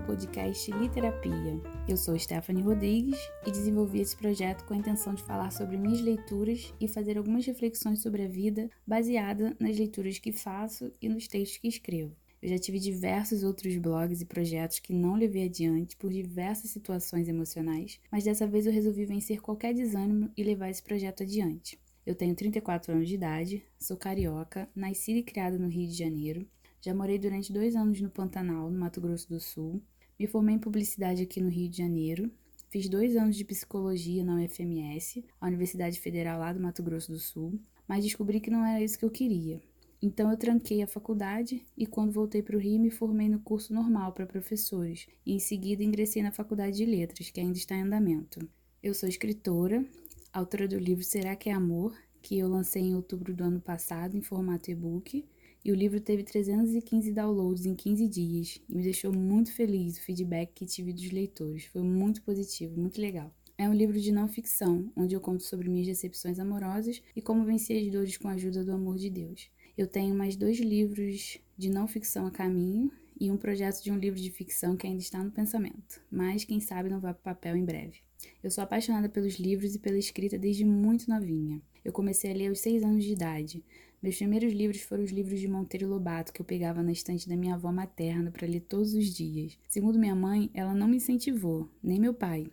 [0.00, 1.60] podcast Literapia.
[1.88, 6.00] Eu sou Stephanie Rodrigues e desenvolvi esse projeto com a intenção de falar sobre minhas
[6.00, 11.28] leituras e fazer algumas reflexões sobre a vida baseada nas leituras que faço e nos
[11.28, 12.16] textos que escrevo.
[12.42, 17.28] Eu já tive diversos outros blogs e projetos que não levei adiante por diversas situações
[17.28, 21.78] emocionais, mas dessa vez eu resolvi vencer qualquer desânimo e levar esse projeto adiante.
[22.04, 26.46] Eu tenho 34 anos de idade, sou carioca, nascida e criada no Rio de Janeiro,
[26.84, 29.80] já morei durante dois anos no Pantanal, no Mato Grosso do Sul.
[30.18, 32.30] Me formei em publicidade aqui no Rio de Janeiro.
[32.68, 37.18] Fiz dois anos de psicologia na UFMS, a Universidade Federal lá do Mato Grosso do
[37.18, 39.62] Sul, mas descobri que não era isso que eu queria.
[40.02, 43.72] Então eu tranquei a faculdade e quando voltei para o Rio me formei no curso
[43.72, 47.84] normal para professores e em seguida ingressei na Faculdade de Letras, que ainda está em
[47.84, 48.46] andamento.
[48.82, 49.82] Eu sou escritora,
[50.30, 54.18] autora do livro Será que é Amor, que eu lancei em outubro do ano passado
[54.18, 55.24] em formato e-book
[55.64, 60.02] e o livro teve 315 downloads em 15 dias e me deixou muito feliz o
[60.02, 61.64] feedback que tive dos leitores.
[61.64, 63.34] Foi muito positivo, muito legal.
[63.56, 67.44] É um livro de não ficção, onde eu conto sobre minhas decepções amorosas e como
[67.44, 69.48] venci as dores com a ajuda do amor de Deus.
[69.78, 73.96] Eu tenho mais dois livros de não ficção a caminho e um projeto de um
[73.96, 77.56] livro de ficção que ainda está no pensamento, mas quem sabe não vai para papel
[77.56, 77.98] em breve.
[78.42, 81.62] Eu sou apaixonada pelos livros e pela escrita desde muito novinha.
[81.84, 83.62] Eu comecei a ler aos seis anos de idade.
[84.02, 87.36] Meus primeiros livros foram os livros de Monteiro Lobato que eu pegava na estante da
[87.36, 89.58] minha avó materna para ler todos os dias.
[89.68, 92.50] Segundo minha mãe, ela não me incentivou, nem meu pai.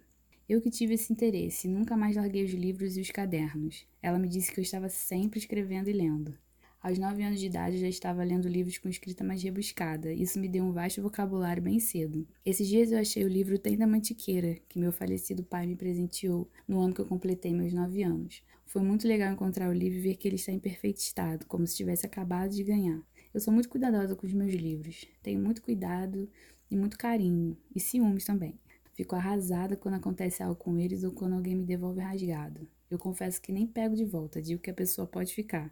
[0.47, 3.87] Eu que tive esse interesse, nunca mais larguei os livros e os cadernos.
[4.01, 6.37] Ela me disse que eu estava sempre escrevendo e lendo.
[6.83, 10.11] Aos nove anos de idade já estava lendo livros com escrita mais rebuscada.
[10.11, 12.27] Isso me deu um vasto vocabulário bem cedo.
[12.43, 16.49] Esses dias eu achei o livro Tem da Mantiqueira, que meu falecido pai me presenteou
[16.67, 18.41] no ano que eu completei meus nove anos.
[18.65, 21.67] Foi muito legal encontrar o livro e ver que ele está em perfeito estado, como
[21.67, 22.99] se tivesse acabado de ganhar.
[23.31, 25.05] Eu sou muito cuidadosa com os meus livros.
[25.21, 26.27] Tenho muito cuidado
[26.71, 28.59] e muito carinho, e ciúmes também.
[28.95, 32.67] Fico arrasada quando acontece algo com eles ou quando alguém me devolve rasgado.
[32.89, 35.71] Eu confesso que nem pego de volta, digo que a pessoa pode ficar.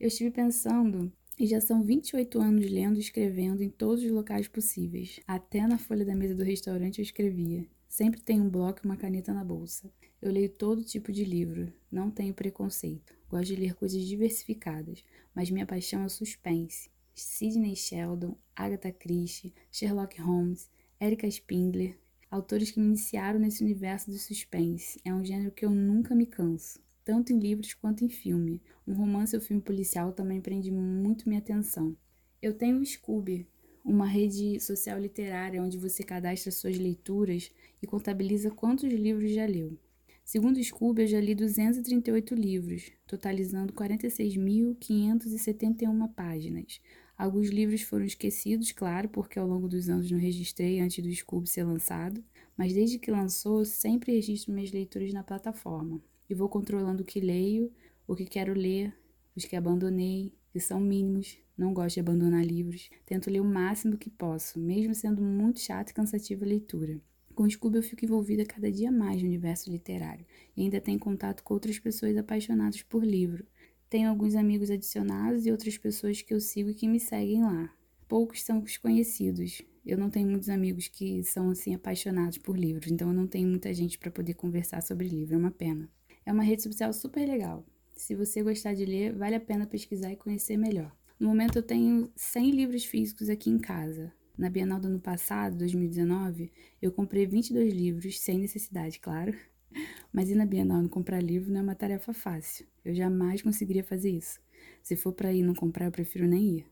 [0.00, 4.46] Eu estive pensando e já são 28 anos lendo e escrevendo em todos os locais
[4.46, 5.18] possíveis.
[5.26, 7.66] Até na folha da mesa do restaurante eu escrevia.
[7.88, 9.90] Sempre tenho um bloco e uma caneta na bolsa.
[10.22, 13.12] Eu leio todo tipo de livro, não tenho preconceito.
[13.28, 15.02] Gosto de ler coisas diversificadas,
[15.34, 16.88] mas minha paixão é suspense.
[17.12, 20.70] Sidney Sheldon, Agatha Christie, Sherlock Holmes,
[21.00, 21.98] Erika Spindler,
[22.30, 25.00] autores que me iniciaram nesse universo do suspense.
[25.04, 28.60] É um gênero que eu nunca me canso tanto em livros quanto em filme.
[28.86, 31.96] Um romance ou filme policial também prende muito minha atenção.
[32.42, 33.48] Eu tenho o Scooby,
[33.82, 39.78] uma rede social literária onde você cadastra suas leituras e contabiliza quantos livros já leu.
[40.22, 46.78] Segundo o Scooby, eu já li 238 livros, totalizando 46.571 páginas.
[47.16, 51.48] Alguns livros foram esquecidos, claro, porque ao longo dos anos não registrei antes do Scooby
[51.48, 52.22] ser lançado,
[52.54, 57.20] mas desde que lançou, sempre registro minhas leituras na plataforma e vou controlando o que
[57.20, 57.72] leio,
[58.06, 58.94] o que quero ler,
[59.34, 62.88] os que abandonei, que são mínimos, não gosto de abandonar livros.
[63.04, 67.00] Tento ler o máximo que posso, mesmo sendo muito chato e cansativa a leitura.
[67.34, 70.98] Com o Scooby eu fico envolvida cada dia mais no universo literário e ainda tenho
[70.98, 73.46] contato com outras pessoas apaixonadas por livro.
[73.88, 77.72] Tenho alguns amigos adicionados e outras pessoas que eu sigo e que me seguem lá.
[78.08, 79.62] Poucos são os conhecidos.
[79.86, 83.48] Eu não tenho muitos amigos que são assim apaixonados por livros, então eu não tenho
[83.48, 85.88] muita gente para poder conversar sobre livro, é uma pena.
[86.28, 87.64] É uma rede social super legal.
[87.96, 90.94] Se você gostar de ler, vale a pena pesquisar e conhecer melhor.
[91.18, 94.12] No momento eu tenho 100 livros físicos aqui em casa.
[94.36, 96.52] Na Bienal do ano passado, 2019,
[96.82, 99.34] eu comprei 22 livros, sem necessidade, claro.
[100.12, 102.66] Mas ir na Bienal não comprar livro não é uma tarefa fácil.
[102.84, 104.38] Eu jamais conseguiria fazer isso.
[104.82, 106.66] Se for para ir não comprar, eu prefiro nem ir.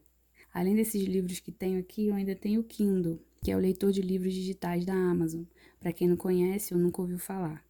[0.53, 3.91] Além desses livros que tenho aqui, eu ainda tenho o Kindle, que é o leitor
[3.91, 5.45] de livros digitais da Amazon,
[5.81, 7.65] para quem não conhece ou nunca ouviu falar.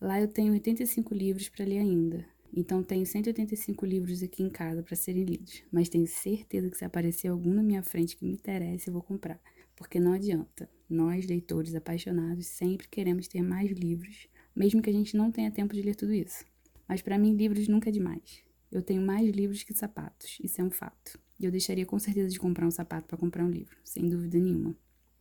[0.00, 2.24] Lá eu tenho 85 livros para ler ainda.
[2.52, 6.86] Então tenho 185 livros aqui em casa para serem lidos, mas tenho certeza que se
[6.86, 9.38] aparecer algum na minha frente que me interesse, eu vou comprar,
[9.76, 10.70] porque não adianta.
[10.88, 14.26] Nós, leitores apaixonados, sempre queremos ter mais livros,
[14.56, 16.46] mesmo que a gente não tenha tempo de ler tudo isso.
[16.88, 18.42] Mas para mim, livros nunca é demais.
[18.72, 21.20] Eu tenho mais livros que sapatos, isso é um fato.
[21.38, 24.38] E eu deixaria com certeza de comprar um sapato para comprar um livro, sem dúvida
[24.38, 24.74] nenhuma.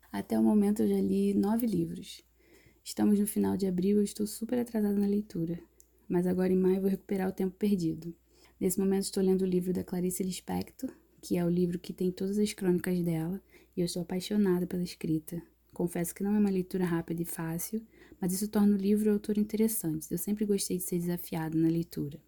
[0.10, 2.24] Até o momento eu já li nove livros.
[2.90, 5.60] Estamos no final de abril e eu estou super atrasada na leitura,
[6.08, 8.16] mas agora em maio vou recuperar o tempo perdido.
[8.60, 10.90] Nesse momento estou lendo o livro da Clarice Lispector,
[11.22, 13.40] que é o livro que tem todas as crônicas dela,
[13.78, 15.40] e eu estou apaixonada pela escrita.
[15.72, 17.80] Confesso que não é uma leitura rápida e fácil,
[18.20, 20.10] mas isso torna o livro e o autor interessantes.
[20.10, 22.20] Eu sempre gostei de ser desafiada na leitura.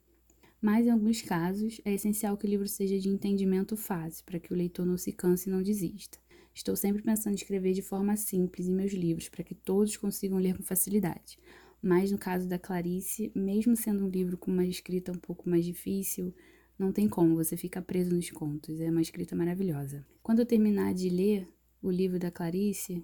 [0.61, 4.53] Mas, em alguns casos, é essencial que o livro seja de entendimento fácil, para que
[4.53, 6.20] o leitor não se canse e não desista.
[6.53, 10.37] Estou sempre pensando em escrever de forma simples em meus livros para que todos consigam
[10.37, 11.37] ler com facilidade.
[11.81, 15.65] Mas no caso da Clarice, mesmo sendo um livro com uma escrita um pouco mais
[15.65, 16.33] difícil,
[16.77, 18.79] não tem como, você fica preso nos contos.
[18.79, 20.05] É uma escrita maravilhosa.
[20.21, 21.47] Quando eu terminar de ler
[21.81, 23.03] o livro da Clarice,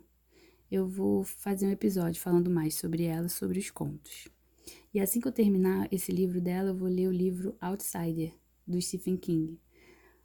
[0.70, 4.28] eu vou fazer um episódio falando mais sobre ela, sobre os contos.
[4.94, 8.34] E assim que eu terminar esse livro dela, eu vou ler o livro Outsider,
[8.68, 9.60] do Stephen King.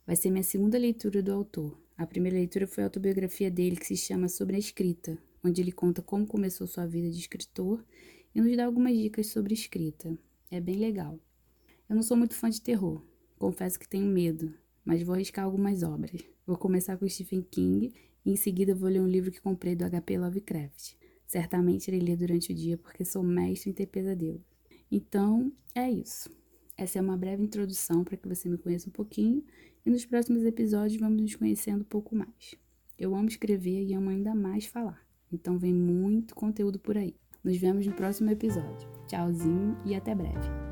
[0.07, 1.82] Vai ser minha segunda leitura do autor.
[1.97, 5.73] A primeira leitura foi a autobiografia dele, que se chama Sobre a Escrita, onde ele
[5.73, 7.85] conta como começou sua vida de escritor
[8.35, 10.17] e nos dá algumas dicas sobre escrita.
[10.51, 11.19] É bem legal.
[11.89, 13.03] Eu não sou muito fã de terror,
[13.39, 14.53] confesso que tenho medo,
[14.85, 16.23] mas vou arriscar algumas obras.
[16.47, 17.93] Vou começar com Stephen King
[18.25, 20.95] e em seguida vou ler um livro que comprei do HP Lovecraft.
[21.27, 24.43] Certamente irei ler durante o dia porque sou mestre em ter pesadelo.
[24.91, 26.31] Então, é isso.
[26.77, 29.45] Essa é uma breve introdução para que você me conheça um pouquinho
[29.85, 32.55] e nos próximos episódios vamos nos conhecendo um pouco mais.
[32.99, 37.15] Eu amo escrever e amo ainda mais falar, então vem muito conteúdo por aí.
[37.43, 38.89] Nos vemos no próximo episódio.
[39.09, 40.72] Tchauzinho e até breve.